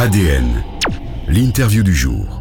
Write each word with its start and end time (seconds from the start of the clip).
ADN, 0.00 0.62
l'interview 1.26 1.82
du 1.82 1.92
jour. 1.92 2.40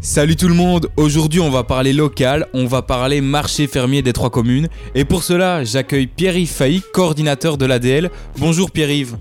Salut 0.00 0.34
tout 0.34 0.48
le 0.48 0.54
monde, 0.54 0.88
aujourd'hui 0.96 1.40
on 1.40 1.50
va 1.50 1.64
parler 1.64 1.92
local, 1.92 2.46
on 2.54 2.64
va 2.64 2.80
parler 2.80 3.20
marché 3.20 3.66
fermier 3.66 4.00
des 4.00 4.14
trois 4.14 4.30
communes 4.30 4.68
et 4.94 5.04
pour 5.04 5.22
cela 5.22 5.62
j'accueille 5.62 6.06
Pierre-Yves 6.06 6.48
Failly, 6.48 6.82
coordinateur 6.94 7.58
de 7.58 7.66
l'ADL. 7.66 8.10
Bonjour 8.38 8.70
Pierre-Yves. 8.70 9.18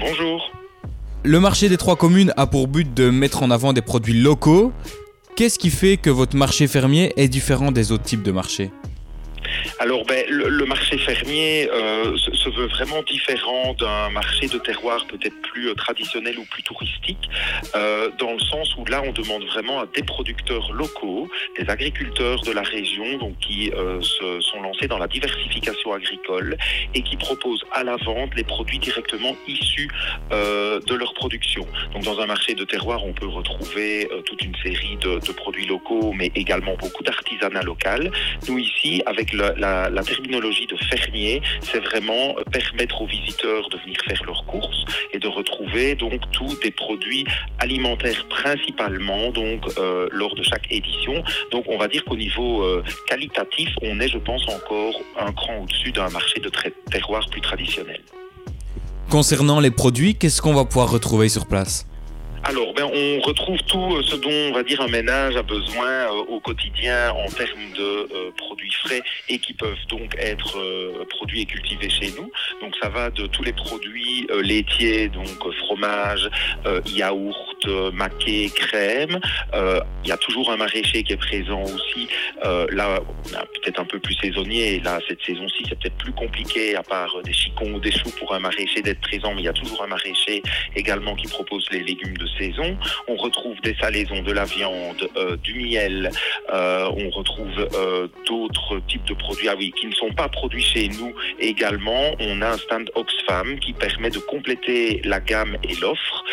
Bonjour. 0.00 0.50
Le 1.22 1.38
marché 1.38 1.68
des 1.68 1.76
trois 1.76 1.94
communes 1.94 2.34
a 2.36 2.48
pour 2.48 2.66
but 2.66 2.92
de 2.92 3.08
mettre 3.08 3.44
en 3.44 3.52
avant 3.52 3.72
des 3.72 3.82
produits 3.82 4.20
locaux. 4.20 4.72
Qu'est-ce 5.36 5.60
qui 5.60 5.70
fait 5.70 5.98
que 5.98 6.10
votre 6.10 6.36
marché 6.36 6.66
fermier 6.66 7.12
est 7.16 7.28
différent 7.28 7.70
des 7.70 7.92
autres 7.92 8.02
types 8.02 8.24
de 8.24 8.32
marchés? 8.32 8.72
Alors, 9.78 10.04
ben, 10.04 10.24
le, 10.28 10.64
marché 10.64 10.98
fermier 10.98 11.68
euh, 11.70 12.16
se, 12.16 12.48
veut 12.50 12.66
vraiment 12.66 13.02
différent 13.02 13.74
d'un 13.74 14.10
marché 14.10 14.46
de 14.46 14.58
terroir 14.58 15.06
peut-être 15.06 15.34
plus 15.42 15.68
euh, 15.68 15.74
traditionnel 15.74 16.38
ou 16.38 16.44
plus 16.44 16.62
touristique, 16.62 17.30
euh, 17.74 18.10
dans 18.18 18.32
le 18.32 18.38
sens 18.38 18.74
où 18.76 18.84
là, 18.86 19.02
on 19.04 19.12
demande 19.12 19.44
vraiment 19.44 19.80
à 19.80 19.86
des 19.86 20.02
producteurs 20.02 20.72
locaux, 20.72 21.28
des 21.58 21.68
agriculteurs 21.68 22.40
de 22.42 22.52
la 22.52 22.62
région, 22.62 23.18
donc 23.18 23.38
qui 23.38 23.70
se 24.00 24.40
sont 24.40 24.60
lancés 24.62 24.86
dans 24.86 24.98
la 24.98 25.06
diversification 25.06 25.92
agricole 25.92 26.56
et 26.94 27.02
qui 27.02 27.16
proposent 27.16 27.64
à 27.72 27.84
la 27.84 27.96
vente 27.96 28.34
les 28.34 28.44
produits 28.44 28.78
directement 28.78 29.36
issus 29.46 29.88
de 30.30 30.94
leur 30.94 31.14
production. 31.14 31.66
Donc, 31.92 32.04
dans 32.04 32.20
un 32.20 32.26
marché 32.26 32.54
de 32.54 32.64
terroir, 32.64 33.04
on 33.04 33.12
peut 33.12 33.26
retrouver 33.26 34.08
toute 34.26 34.42
une 34.42 34.54
série 34.62 34.96
de, 34.96 35.18
de 35.18 35.32
produits 35.32 35.66
locaux, 35.66 36.12
mais 36.12 36.30
également 36.34 36.74
beaucoup 36.76 37.02
d'artisanat 37.02 37.62
local. 37.62 38.10
Nous 38.48 38.58
ici, 38.58 39.02
avec 39.06 39.32
le 39.32 39.54
la, 39.60 40.02
terminologie 40.02 40.66
de 40.66 40.76
fermier, 40.76 41.42
c'est 41.62 41.80
vraiment 41.80 42.36
euh, 42.38 42.42
permettre 42.50 43.02
aux 43.02 43.06
visiteurs 43.06 43.68
de 43.68 43.76
venir 43.78 43.96
faire 44.08 44.22
leurs 44.24 44.44
courses 44.46 44.84
et 45.12 45.18
de 45.18 45.28
retrouver 45.28 45.94
donc 45.94 46.20
tous 46.32 46.58
des 46.60 46.70
produits 46.70 47.24
alimentaires 47.58 48.26
principalement 48.28 49.32
euh, 49.78 50.08
lors 50.10 50.34
de 50.34 50.42
chaque 50.42 50.70
édition. 50.70 51.22
Donc 51.50 51.64
on 51.68 51.78
va 51.78 51.88
dire 51.88 52.04
qu'au 52.04 52.16
niveau 52.16 52.62
euh, 52.62 52.82
qualitatif, 53.06 53.68
on 53.82 54.00
est, 54.00 54.08
je 54.08 54.18
pense, 54.18 54.42
encore 54.48 55.00
un 55.18 55.32
cran 55.32 55.58
au-dessus 55.62 55.92
d'un 55.92 56.08
marché 56.10 56.40
de 56.40 56.50
terroir 56.90 57.28
plus 57.30 57.40
traditionnel. 57.40 58.00
Concernant 59.10 59.60
les 59.60 59.70
produits, 59.70 60.14
qu'est-ce 60.14 60.40
qu'on 60.40 60.54
va 60.54 60.64
pouvoir 60.64 60.90
retrouver 60.90 61.28
sur 61.28 61.46
place? 61.46 61.89
Ben, 62.80 62.90
on 62.94 63.20
retrouve 63.20 63.62
tout 63.64 63.94
euh, 63.94 64.02
ce 64.02 64.16
dont 64.16 64.30
on 64.30 64.52
va 64.52 64.62
dire 64.62 64.80
un 64.80 64.88
ménage 64.88 65.36
a 65.36 65.42
besoin 65.42 65.86
euh, 65.86 66.24
au 66.28 66.40
quotidien 66.40 67.10
en 67.10 67.28
termes 67.28 67.72
de 67.76 67.82
euh, 67.82 68.30
produits 68.38 68.72
frais 68.72 69.02
et 69.28 69.38
qui 69.38 69.52
peuvent 69.52 69.86
donc 69.88 70.16
être 70.18 70.58
produits 71.10 71.42
et 71.42 71.46
cultivés 71.46 71.90
chez 71.90 72.10
nous. 72.16 72.30
Donc, 72.62 72.74
ça 72.80 72.88
va 72.88 73.10
de 73.10 73.26
tous 73.26 73.42
les 73.42 73.52
produits 73.52 74.26
laitiers, 74.42 75.08
donc 75.08 75.26
fromage, 75.64 76.28
yaourt, 76.86 77.66
maquet, 77.92 78.50
crème. 78.54 79.20
Il 79.54 80.08
y 80.08 80.12
a 80.12 80.16
toujours 80.16 80.50
un 80.50 80.56
maraîcher 80.56 81.02
qui 81.02 81.12
est 81.12 81.16
présent 81.16 81.62
aussi. 81.62 82.08
là, 82.42 83.00
on 83.00 83.36
a 83.36 83.40
peut-être 83.40 83.80
un 83.80 83.84
peu 83.84 83.98
plus 83.98 84.14
saisonnier. 84.14 84.80
Là, 84.80 85.00
cette 85.08 85.22
saison-ci, 85.22 85.64
c'est 85.68 85.78
peut-être 85.78 85.96
plus 85.96 86.12
compliqué, 86.12 86.76
à 86.76 86.82
part 86.82 87.22
des 87.24 87.32
chicons 87.32 87.74
ou 87.74 87.80
des 87.80 87.92
choux 87.92 88.10
pour 88.18 88.34
un 88.34 88.40
maraîcher 88.40 88.82
d'être 88.82 89.00
présent, 89.00 89.34
mais 89.34 89.42
il 89.42 89.46
y 89.46 89.48
a 89.48 89.52
toujours 89.52 89.82
un 89.82 89.88
maraîcher 89.88 90.42
également 90.74 91.14
qui 91.16 91.28
propose 91.28 91.66
les 91.70 91.80
légumes 91.80 92.16
de 92.16 92.26
saison. 92.38 92.69
On 93.08 93.16
retrouve 93.16 93.60
des 93.62 93.74
salaisons, 93.80 94.22
de 94.22 94.32
la 94.32 94.44
viande, 94.44 95.08
euh, 95.16 95.36
du 95.36 95.54
miel. 95.54 96.10
Euh, 96.52 96.90
on 96.96 97.10
retrouve 97.10 97.68
euh, 97.74 98.08
d'autres 98.26 98.80
types 98.88 99.04
de 99.04 99.14
produits 99.14 99.48
ah 99.48 99.56
qui 99.56 99.86
ne 99.86 99.92
sont 99.92 100.12
pas 100.12 100.28
produits 100.28 100.62
chez 100.62 100.88
nous. 100.88 101.14
également, 101.38 102.14
on 102.20 102.42
a 102.42 102.50
un 102.50 102.58
stand 102.58 102.90
Oxfam 102.94 103.58
qui 103.58 103.72
permet 103.72 104.10
de 104.10 104.18
compléter 104.18 105.00
la 105.04 105.20
gamme 105.20 105.56
et 105.62 105.74
l'offre, 105.80 106.24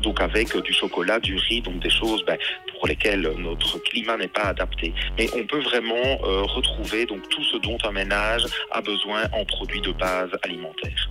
donc 0.00 0.20
avec 0.20 0.56
du 0.56 0.72
chocolat, 0.72 1.20
du 1.20 1.36
riz, 1.36 1.60
donc 1.60 1.78
des 1.80 1.90
choses 1.90 2.24
ben, 2.24 2.36
pour 2.72 2.86
lesquelles 2.86 3.28
notre 3.38 3.78
climat 3.78 4.16
n'est 4.16 4.28
pas 4.28 4.44
adapté. 4.44 4.92
Mais 5.18 5.28
on 5.34 5.44
peut 5.46 5.60
vraiment 5.60 6.16
retrouver 6.56 7.06
tout 7.06 7.44
ce 7.44 7.56
dont 7.58 7.78
un 7.84 7.92
ménage 7.92 8.44
a 8.70 8.80
besoin 8.80 9.24
en 9.32 9.44
produits 9.44 9.80
de 9.80 9.92
base 9.92 10.30
alimentaires. 10.42 11.10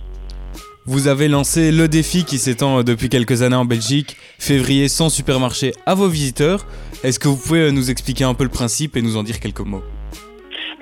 Vous 0.86 1.08
avez 1.08 1.28
lancé 1.28 1.72
le 1.72 1.88
défi 1.88 2.24
qui 2.24 2.38
s'étend 2.38 2.82
depuis 2.82 3.08
quelques 3.08 3.40
années 3.40 3.56
en 3.56 3.64
Belgique, 3.64 4.18
février 4.38 4.88
sans 4.90 5.08
supermarché 5.08 5.72
à 5.86 5.94
vos 5.94 6.08
visiteurs. 6.08 6.66
Est-ce 7.02 7.18
que 7.18 7.26
vous 7.26 7.38
pouvez 7.38 7.72
nous 7.72 7.90
expliquer 7.90 8.24
un 8.24 8.34
peu 8.34 8.44
le 8.44 8.50
principe 8.50 8.94
et 8.98 9.00
nous 9.00 9.16
en 9.16 9.22
dire 9.22 9.40
quelques 9.40 9.60
mots? 9.60 9.82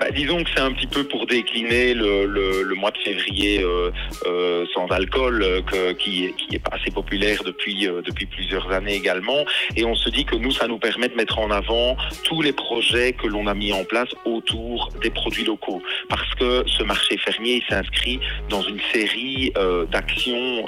Bah, 0.03 0.11
disons 0.11 0.43
que 0.43 0.49
c'est 0.53 0.59
un 0.61 0.73
petit 0.73 0.87
peu 0.87 1.05
pour 1.05 1.25
décliner 1.27 1.93
le, 1.93 2.75
mois 2.75 2.91
de 2.91 2.97
février 2.97 3.63
euh, 3.63 3.89
euh, 4.25 4.65
sans 4.73 4.87
alcool, 4.87 5.41
euh, 5.41 5.93
qui, 5.93 6.33
qui, 6.33 6.55
est 6.55 6.61
assez 6.71 6.91
populaire 6.91 7.41
depuis, 7.45 7.87
depuis 8.05 8.25
plusieurs 8.25 8.69
années 8.71 8.95
également. 8.95 9.45
Et 9.77 9.85
on 9.85 9.95
se 9.95 10.09
dit 10.09 10.25
que 10.25 10.35
nous, 10.35 10.51
ça 10.51 10.67
nous 10.67 10.77
permet 10.77 11.07
de 11.07 11.15
mettre 11.15 11.39
en 11.39 11.51
avant 11.51 11.95
tous 12.25 12.41
les 12.41 12.51
projets 12.51 13.13
que 13.13 13.27
l'on 13.27 13.47
a 13.47 13.53
mis 13.53 13.71
en 13.71 13.85
place 13.85 14.09
autour 14.25 14.89
des 15.01 15.09
produits 15.09 15.45
locaux. 15.45 15.81
Parce 16.09 16.35
que 16.35 16.65
ce 16.67 16.83
marché 16.83 17.17
fermier 17.17 17.63
s'inscrit 17.69 18.19
dans 18.49 18.61
une 18.61 18.81
série 18.91 19.53
d'actions 19.89 20.65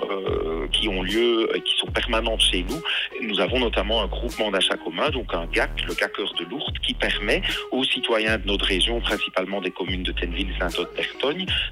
qui 0.72 0.88
ont 0.88 1.02
lieu, 1.02 1.50
qui 1.66 1.76
sont 1.78 1.88
permanentes 1.88 2.42
chez 2.42 2.64
nous. 2.70 2.82
Nous 3.22 3.42
avons 3.42 3.60
notamment 3.60 4.02
un 4.02 4.08
groupement 4.08 4.52
d'achat 4.52 4.78
commun, 4.78 5.10
donc 5.10 5.34
un 5.34 5.46
GAC, 5.48 5.72
le 5.88 5.94
GACeur 5.94 6.34
de 6.36 6.46
Lourdes, 6.46 6.80
qui 6.80 6.94
permet 6.94 7.42
aux 7.72 7.84
citoyens 7.84 8.38
de 8.38 8.48
notre 8.48 8.66
région, 8.66 9.02
des 9.62 9.72
communes 9.72 10.04
de 10.04 10.12
Tenville, 10.12 10.54
Saint-Aude, 10.60 10.90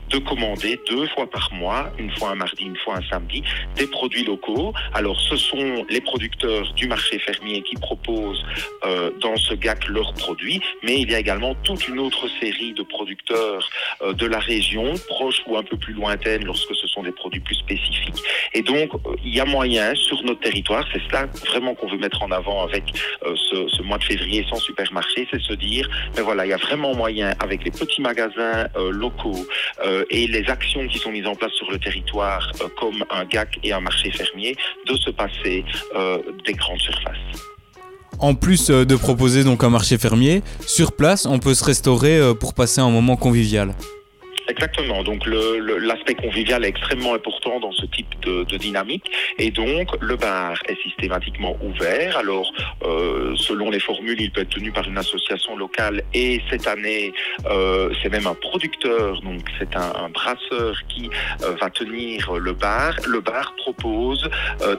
de 0.10 0.18
commander 0.20 0.80
deux 0.90 1.08
fois 1.08 1.30
par 1.30 1.52
mois, 1.54 1.92
une 1.98 2.12
fois 2.12 2.32
un 2.32 2.36
mardi, 2.36 2.64
une 2.64 2.78
fois 2.78 2.98
un 2.98 3.10
samedi, 3.10 3.44
des 3.76 3.88
produits 3.88 4.24
locaux. 4.24 4.74
Alors 4.94 5.20
ce 5.20 5.38
sont 5.38 5.86
les 5.90 6.02
producteurs 6.02 6.74
du 6.74 6.88
marché 6.88 7.20
fermier 7.20 7.62
qui 7.62 7.76
proposent 7.76 8.44
euh, 8.86 9.12
dans 9.22 9.36
ce 9.38 9.54
GAC 9.54 9.88
leurs 9.88 10.14
produits, 10.14 10.62
mais 10.84 11.00
il 11.00 11.12
y 11.12 11.16
a 11.16 11.20
également 11.20 11.56
toute 11.64 11.88
une 11.88 12.00
autre 12.00 12.28
série 12.40 12.74
de 12.74 12.84
producteurs 12.84 13.70
euh, 14.02 14.14
de 14.14 14.26
la 14.26 14.40
région, 14.40 14.94
proches 15.08 15.42
ou 15.48 15.58
un 15.58 15.64
peu 15.64 15.78
plus 15.78 15.94
lointaines 15.94 16.46
lorsque 16.46 16.76
ce 16.76 16.88
sont 16.88 17.04
des 17.04 17.12
produits 17.12 17.42
plus 17.42 17.56
spécifiques. 17.56 18.22
Et 18.54 18.62
donc 18.62 18.94
euh, 18.94 19.16
il 19.24 19.34
y 19.36 19.40
a 19.40 19.46
moyen 19.46 19.94
sur 19.96 20.22
notre 20.24 20.42
territoire, 20.42 20.86
c'est 20.92 21.02
cela 21.08 21.28
vraiment 21.48 21.76
qu'on 21.76 21.88
veut 21.88 21.98
mettre 21.98 22.22
en 22.24 22.32
avant 22.32 22.64
avec 22.64 22.84
ce, 23.24 23.68
ce 23.68 23.82
mois 23.82 23.98
de 23.98 24.04
février 24.04 24.46
sans 24.50 24.58
supermarché, 24.58 25.28
c'est 25.32 25.42
se 25.42 25.54
dire, 25.54 25.90
mais 26.16 26.22
voilà, 26.22 26.46
il 26.46 26.50
y 26.50 26.54
a 26.54 26.58
vraiment 26.58 26.94
moyen 26.96 27.34
avec 27.44 27.64
les 27.66 27.72
petits 27.72 28.02
magasins 28.02 28.68
euh, 28.76 28.92
locaux 28.92 29.46
euh, 29.86 30.06
et 30.10 30.28
les 30.28 30.46
actions 30.50 30.88
qui 30.88 30.98
sont 30.98 31.12
mises 31.12 31.28
en 31.28 31.36
place 31.36 31.52
sur 31.52 31.70
le 31.70 31.78
territoire, 31.78 32.52
euh, 32.62 32.68
comme 32.80 33.04
un 33.12 33.26
GAC 33.26 33.60
et 33.64 33.74
un 33.74 33.82
marché 33.82 34.10
fermier, 34.12 34.56
de 34.88 34.96
se 34.96 35.10
passer 35.12 35.66
des 36.46 36.54
grandes 36.54 36.80
surfaces. 36.80 37.18
En 38.20 38.36
plus 38.36 38.68
de 38.70 38.96
proposer 38.96 39.44
donc 39.44 39.64
un 39.64 39.70
marché 39.70 39.98
fermier, 39.98 40.42
sur 40.66 40.94
place, 40.94 41.26
on 41.26 41.40
peut 41.40 41.54
se 41.54 41.64
restaurer 41.64 42.20
pour 42.40 42.54
passer 42.54 42.80
un 42.80 42.90
moment 42.90 43.18
convivial. 43.18 43.74
Exactement. 44.48 45.04
Donc 45.04 45.26
l'aspect 45.26 46.16
convivial 46.16 46.66
est 46.66 46.70
extrêmement 46.70 47.14
important 47.14 47.60
dans 47.60 47.72
ce 47.72 47.86
type 47.86 48.14
de, 48.22 48.44
dynamique. 48.58 49.06
Et 49.38 49.52
donc 49.52 49.90
le 50.02 50.16
bar 50.16 50.58
est 50.68 50.80
systématiquement 50.82 51.58
ouvert. 51.62 52.18
Alors 52.18 52.52
euh, 52.84 53.34
selon 53.38 53.70
les 53.70 53.80
formules, 53.80 54.20
il 54.20 54.32
peut 54.32 54.42
être 54.42 54.50
tenu 54.50 54.72
par 54.72 54.88
une 54.88 54.98
association 54.98 55.56
locale. 55.56 56.04
Et 56.14 56.42
cette 56.50 56.68
année, 56.68 57.14
euh, 57.46 57.94
c'est 58.02 58.10
même 58.10 58.28
un 58.28 58.36
producteur. 58.36 59.22
Donc 59.22 59.42
c'est 59.60 59.76
un, 59.76 60.10
brasseur 60.10 60.76
qui 60.90 61.10
euh, 61.42 61.56
va 61.60 61.70
tenir 61.70 62.34
le 62.34 62.54
bar. 62.54 62.96
Le 63.08 63.22
bar 63.22 63.56
propose 63.56 64.30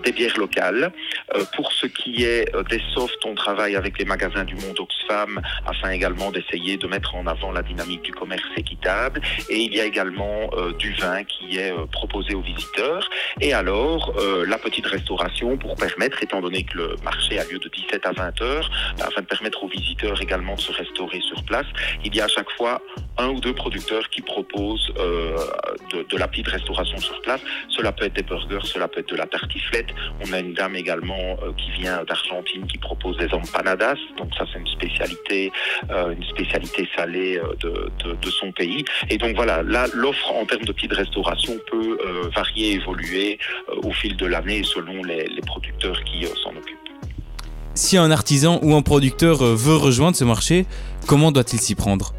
des 0.05 0.13
bières 0.13 0.37
locales. 0.37 0.93
pour 1.55 1.73
ce 1.73 1.87
qui 1.87 2.25
est 2.25 2.51
des 2.71 2.81
softs, 2.95 3.25
on 3.25 3.35
travaille 3.35 3.77
avec 3.77 3.99
les 3.99 4.05
magasins 4.05 4.45
du 4.45 4.55
monde 4.55 4.79
Oxfam 4.79 5.41
afin 5.67 5.91
également 5.91 6.31
d'essayer 6.31 6.77
de 6.77 6.87
mettre 6.87 7.15
en 7.15 7.27
avant 7.27 7.51
la 7.53 7.63
dynamique 7.63 8.03
du 8.03 8.13
commerce 8.13 8.45
équitable. 8.57 9.21
Il 9.59 9.75
y 9.75 9.81
a 9.81 9.85
également 9.85 10.51
euh, 10.53 10.73
du 10.73 10.93
vin 10.95 11.25
qui 11.25 11.59
est 11.59 11.73
euh, 11.73 11.87
proposé 11.87 12.35
aux 12.35 12.41
visiteurs. 12.41 13.09
Et 13.41 13.53
alors, 13.53 14.15
euh, 14.19 14.45
la 14.47 14.59
petite 14.59 14.87
restauration 14.87 15.57
pour 15.57 15.77
permettre, 15.77 16.23
étant 16.23 16.41
donné 16.41 16.65
que 16.65 16.77
le 16.77 16.97
marché 17.03 17.39
a 17.39 17.45
lieu 17.45 17.59
de 17.59 17.69
17 17.69 18.07
à 18.07 18.13
20 18.13 18.43
heures, 18.43 18.71
afin 19.01 19.21
de 19.21 19.27
permettre 19.27 19.63
aux 19.65 19.69
visiteurs 19.69 20.21
également 20.21 20.55
de 20.55 20.61
se 20.61 20.73
restaurer 20.73 21.21
sur 21.21 21.43
place, 21.45 21.67
il 22.05 22.15
y 22.15 22.21
a 22.21 22.25
à 22.25 22.29
chaque 22.29 22.51
fois 22.53 22.81
un 23.19 23.29
ou 23.29 23.41
deux 23.41 23.55
producteurs 23.55 24.09
qui 24.11 24.23
proposent 24.23 24.93
de, 24.95 26.17
la 26.17 26.29
petite 26.29 26.49
restauration 26.49 26.99
sur 26.99 27.21
place. 27.23 27.41
Cela 27.69 27.93
peut 27.93 28.07
être 28.07 28.15
des 28.15 28.23
burgers, 28.23 28.65
cela 28.65 28.89
peut 28.89 29.01
être 29.01 29.11
de 29.11 29.17
la 29.17 29.27
tartiflette. 29.27 29.89
On 30.27 30.33
a 30.33 30.39
une 30.39 30.55
dame 30.55 30.77
également 30.77 31.37
qui 31.57 31.71
vient 31.73 32.03
d'Argentine 32.05 32.67
qui 32.67 32.79
propose 32.79 33.17
des 33.19 33.33
empanadas. 33.33 33.97
Donc 34.17 34.35
ça, 34.37 34.47
c'est 34.53 34.59
une 34.59 34.67
spécialité, 34.67 35.53
une 35.91 36.25
spécialité 36.25 36.89
salée 36.97 37.41
de, 37.61 38.31
son 38.31 38.53
pays. 38.53 38.85
Et 39.11 39.19
donc 39.19 39.37
voilà, 39.37 39.63
là, 39.63 39.87
l'offre 39.95 40.33
en 40.33 40.45
termes 40.45 40.65
de 40.65 40.73
petites 40.73 40.93
restauration 40.95 41.55
peut 41.71 41.99
euh, 42.05 42.29
varier, 42.35 42.73
évoluer 42.73 43.39
euh, 43.69 43.89
au 43.89 43.93
fil 43.93 44.17
de 44.17 44.27
l'année 44.27 44.63
selon 44.65 45.03
les, 45.03 45.29
producteurs 45.47 46.03
qui 46.05 46.25
euh, 46.25 46.29
s'en 46.43 46.51
occupent. 46.51 46.79
Si 47.75 47.97
un 47.97 48.11
artisan 48.11 48.61
ou 48.63 48.75
un 48.75 48.83
producteur 48.83 49.39
veut 49.39 49.77
rejoindre 49.77 50.17
ce 50.17 50.25
marché, 50.25 50.67
comment 51.07 51.33
doit-il 51.33 51.61
s'y 51.61 51.75
prendre? 51.75 52.15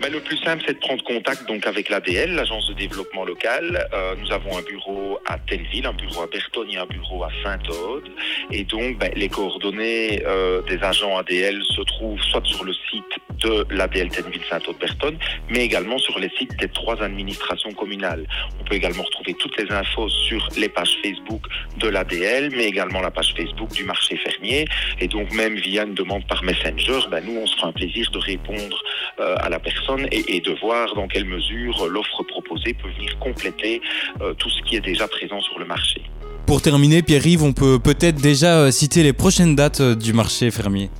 Ben, 0.00 0.12
Le 0.12 0.20
plus 0.20 0.36
simple, 0.38 0.62
c'est 0.66 0.74
de 0.74 0.78
prendre 0.78 1.02
contact 1.04 1.46
donc 1.46 1.66
avec 1.66 1.88
l'ADL, 1.88 2.34
l'Agence 2.34 2.68
de 2.68 2.74
développement 2.74 3.24
local. 3.24 3.88
Euh, 3.92 4.14
nous 4.20 4.32
avons 4.32 4.56
un 4.56 4.62
bureau 4.62 5.18
à 5.26 5.38
Telleville, 5.38 5.86
un 5.86 5.92
bureau 5.92 6.22
à 6.22 6.26
Bertonne 6.26 6.70
et 6.70 6.76
un 6.76 6.86
bureau 6.86 7.24
à 7.24 7.30
Saint-Aude. 7.42 8.08
Et 8.50 8.64
donc, 8.64 8.98
ben, 8.98 9.10
les 9.14 9.28
coordonnées 9.28 10.22
euh, 10.26 10.62
des 10.62 10.82
agents 10.82 11.16
ADL 11.16 11.62
se 11.62 11.82
trouvent 11.82 12.20
soit 12.22 12.44
sur 12.44 12.64
le 12.64 12.72
site 12.72 13.04
de 13.42 13.66
l'ADL 13.70 14.08
Tenneville-Saint-Aude-Bertonne, 14.08 15.18
mais 15.50 15.64
également 15.64 15.98
sur 15.98 16.18
les 16.18 16.30
sites 16.38 16.56
des 16.58 16.68
trois 16.68 17.02
administrations 17.02 17.72
communales. 17.72 18.26
On 18.60 18.64
peut 18.64 18.74
également 18.74 19.02
retrouver 19.02 19.34
toutes 19.34 19.56
les 19.60 19.70
infos 19.72 20.08
sur 20.08 20.48
les 20.56 20.68
pages 20.68 20.98
Facebook 21.02 21.46
de 21.78 21.88
l'ADL, 21.88 22.50
mais 22.56 22.64
également 22.64 23.00
la 23.00 23.10
page 23.10 23.34
Facebook 23.36 23.70
du 23.72 23.84
marché 23.84 24.16
fermier. 24.16 24.66
Et 25.00 25.08
donc, 25.08 25.32
même 25.32 25.56
via 25.56 25.84
une 25.84 25.94
demande 25.94 26.26
par 26.26 26.42
Messenger, 26.42 27.00
ben, 27.10 27.24
nous, 27.24 27.36
on 27.36 27.46
se 27.46 27.56
fera 27.56 27.68
un 27.68 27.72
plaisir 27.72 28.10
de 28.10 28.18
répondre 28.18 28.82
à 29.18 29.48
la 29.48 29.58
personne 29.58 30.06
et, 30.10 30.36
et, 30.36 30.40
de 30.40 30.52
voir 30.60 30.94
dans 30.94 31.08
quelle 31.08 31.24
mesure 31.24 31.86
l'offre 31.88 32.22
proposée 32.24 32.74
peut 32.74 32.90
venir 32.96 33.18
compléter 33.18 33.80
euh, 34.20 34.34
tout 34.34 34.50
ce 34.50 34.62
qui 34.62 34.76
est 34.76 34.80
déjà 34.80 35.08
présent 35.08 35.40
sur 35.40 35.58
le 35.58 35.64
marché. 35.64 36.02
Pour 36.46 36.60
terminer, 36.60 37.02
Pierre-Yves, 37.02 37.42
on 37.42 37.52
peut 37.52 37.78
peut-être 37.78 38.20
déjà 38.20 38.58
euh, 38.58 38.70
citer 38.70 39.02
les 39.02 39.12
prochaines 39.12 39.56
dates 39.56 39.80
du 39.80 40.12
marché 40.12 40.50
fermier. 40.50 40.90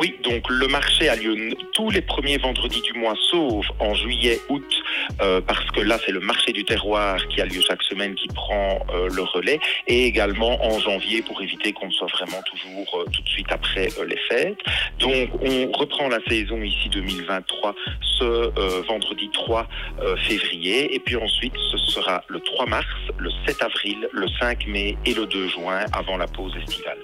Oui, 0.00 0.16
donc 0.22 0.48
le 0.48 0.68
marché 0.68 1.08
a 1.08 1.16
lieu 1.16 1.50
tous 1.72 1.90
les 1.90 2.02
premiers 2.02 2.38
vendredis 2.38 2.80
du 2.82 2.92
mois, 2.92 3.14
sauf 3.30 3.66
en 3.80 3.94
juillet, 3.94 4.38
août, 4.48 4.82
euh, 5.20 5.40
parce 5.40 5.64
que 5.72 5.80
là 5.80 5.98
c'est 6.06 6.12
le 6.12 6.20
marché 6.20 6.52
du 6.52 6.64
terroir 6.64 7.16
qui 7.28 7.40
a 7.40 7.46
lieu 7.46 7.60
chaque 7.60 7.82
semaine 7.82 8.14
qui 8.14 8.28
prend 8.28 8.78
euh, 8.94 9.08
le 9.12 9.22
relais, 9.22 9.58
et 9.88 10.04
également 10.06 10.64
en 10.64 10.78
janvier 10.78 11.22
pour 11.22 11.42
éviter 11.42 11.72
qu'on 11.72 11.90
soit 11.90 12.06
vraiment 12.12 12.40
toujours 12.42 13.00
euh, 13.00 13.04
tout 13.12 13.22
de 13.22 13.28
suite 13.28 13.50
après 13.50 13.88
les 14.06 14.18
fêtes. 14.28 14.58
Donc 15.00 15.30
on 15.42 15.72
reprend 15.72 16.08
la 16.08 16.20
saison 16.28 16.62
ici 16.62 16.88
2023 16.90 17.74
ce 18.18 18.84
vendredi 18.86 19.28
3 19.32 19.66
euh, 20.00 20.16
février, 20.16 20.94
et 20.94 20.98
puis 21.00 21.16
ensuite 21.16 21.54
ce 21.72 21.78
sera 21.78 22.22
le 22.28 22.40
3 22.40 22.66
mars, 22.66 22.86
le 23.18 23.30
7 23.46 23.62
avril, 23.62 24.08
le 24.12 24.28
5 24.40 24.66
mai 24.66 24.96
et 25.04 25.14
le 25.14 25.26
2 25.26 25.48
juin 25.48 25.84
avant 25.92 26.16
la 26.16 26.26
pause 26.26 26.54
estivale. 26.56 26.98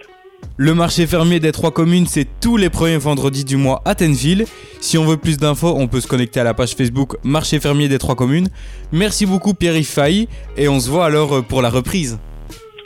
Le 0.57 0.75
marché 0.75 1.07
fermier 1.07 1.41
des 1.41 1.53
trois 1.53 1.73
communes, 1.73 2.07
c'est 2.07 2.27
tous 2.41 2.57
les 2.57 2.71
premiers 2.71 2.97
vendredis 2.97 3.45
du 3.45 3.57
mois 3.57 3.83
à 3.85 3.95
Tenville. 3.95 4.47
Si 4.81 4.99
on 4.99 5.05
veut 5.05 5.17
plus 5.17 5.37
d'infos, 5.39 5.75
on 5.77 5.89
peut 5.89 6.01
se 6.01 6.07
connecter 6.07 6.41
à 6.41 6.45
la 6.45 6.55
page 6.55 6.75
Facebook 6.75 7.17
Marché 7.25 7.59
fermier 7.61 7.89
des 7.89 7.99
trois 7.99 8.15
communes. 8.15 8.49
Merci 8.93 9.27
beaucoup 9.27 9.55
Pierre-Yves 9.55 9.89
Failly 9.91 10.29
et 10.57 10.69
on 10.69 10.79
se 10.79 10.91
voit 10.91 11.07
alors 11.07 11.45
pour 11.45 11.63
la 11.63 11.71
reprise. 11.71 12.19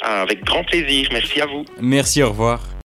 Avec 0.02 0.44
grand 0.44 0.64
plaisir, 0.64 1.08
merci 1.12 1.40
à 1.40 1.46
vous. 1.46 1.64
Merci, 1.80 2.22
au 2.22 2.30
revoir. 2.30 2.60